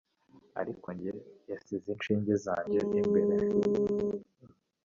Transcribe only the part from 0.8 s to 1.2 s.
njye,